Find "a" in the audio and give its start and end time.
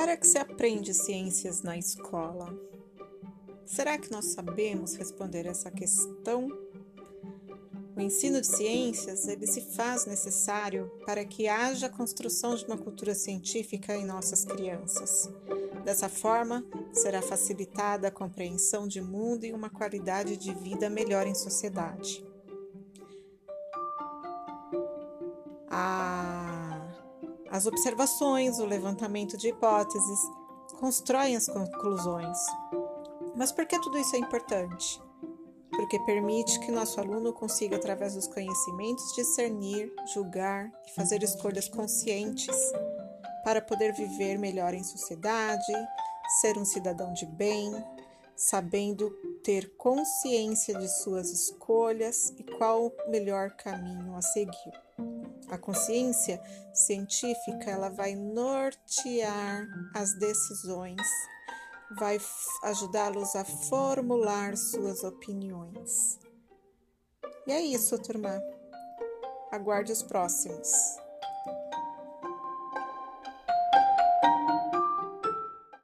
11.88-11.90, 18.08-18.10, 25.68-26.09, 54.16-54.20, 55.50-55.58, 63.34-63.44